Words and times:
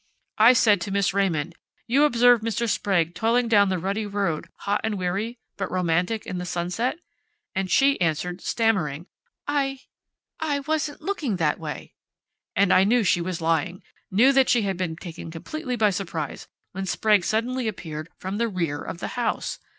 I 0.39 0.47
had 0.47 0.57
said 0.57 0.81
to 0.81 0.89
Miss 0.91 1.13
Raymond: 1.13 1.53
'You 1.85 2.05
observed 2.05 2.43
Mr. 2.43 2.67
Sprague 2.67 3.13
toiling 3.13 3.47
down 3.47 3.69
the 3.69 3.77
rutty 3.77 4.07
road, 4.07 4.47
hot 4.61 4.81
and 4.83 4.97
weary, 4.97 5.37
but 5.57 5.69
romantic 5.69 6.25
in 6.25 6.39
the 6.39 6.43
sunset?' 6.45 6.97
And 7.53 7.69
she 7.69 8.01
answered, 8.01 8.41
stammering: 8.41 9.05
'I 9.47 9.79
I 10.39 10.59
wasn't 10.61 11.03
looking 11.03 11.35
that 11.35 11.59
way....' 11.59 11.93
And 12.55 12.73
I 12.73 12.83
knew 12.83 13.03
she 13.03 13.21
was 13.21 13.41
lying, 13.41 13.83
knew 14.09 14.33
that 14.33 14.49
she 14.49 14.63
had 14.63 14.75
been 14.75 14.95
taken 14.95 15.29
completely 15.29 15.75
by 15.75 15.91
surprise 15.91 16.47
when 16.71 16.87
Sprague 16.87 17.23
suddenly 17.23 17.67
appeared 17.67 18.09
from 18.17 18.39
the 18.39 18.47
rear 18.47 18.81
of 18.81 18.97
the 19.01 19.09
house! 19.09 19.59